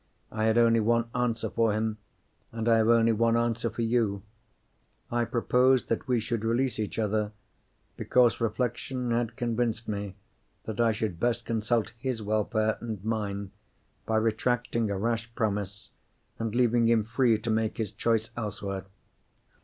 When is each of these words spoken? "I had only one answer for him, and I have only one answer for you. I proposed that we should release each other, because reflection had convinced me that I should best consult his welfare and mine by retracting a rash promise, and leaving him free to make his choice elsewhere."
"I 0.31 0.45
had 0.45 0.57
only 0.57 0.79
one 0.79 1.09
answer 1.13 1.47
for 1.47 1.73
him, 1.73 1.99
and 2.51 2.67
I 2.67 2.77
have 2.77 2.87
only 2.87 3.11
one 3.11 3.37
answer 3.37 3.69
for 3.69 3.83
you. 3.83 4.23
I 5.11 5.25
proposed 5.25 5.89
that 5.89 6.07
we 6.07 6.19
should 6.19 6.43
release 6.43 6.79
each 6.79 6.97
other, 6.97 7.33
because 7.97 8.41
reflection 8.41 9.11
had 9.11 9.35
convinced 9.35 9.87
me 9.87 10.15
that 10.63 10.81
I 10.81 10.91
should 10.91 11.19
best 11.19 11.45
consult 11.45 11.91
his 11.99 12.19
welfare 12.19 12.79
and 12.81 13.05
mine 13.05 13.51
by 14.07 14.15
retracting 14.17 14.89
a 14.89 14.97
rash 14.97 15.31
promise, 15.35 15.91
and 16.39 16.55
leaving 16.55 16.87
him 16.87 17.03
free 17.03 17.37
to 17.37 17.51
make 17.51 17.77
his 17.77 17.91
choice 17.91 18.31
elsewhere." 18.35 18.85